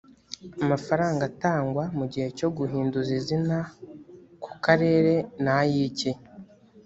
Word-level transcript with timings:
amafaranga 0.63 1.21
atangwa 1.31 1.83
mu 1.97 2.05
gihe 2.11 2.27
cyo 2.37 2.49
guhinduza 2.57 3.11
izina 3.19 3.57
ku 4.43 4.51
karere 4.63 5.13
ni 5.43 5.49
ayiki‽ 5.57 6.11